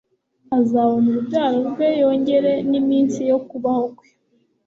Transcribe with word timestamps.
azabona 0.59 1.07
urubyaro 1.09 1.59
rwe 1.69 1.87
yongere 2.01 2.53
n'iminsi 2.69 3.19
yo 3.29 3.37
kubaho 3.49 3.85
kwe 3.97 4.09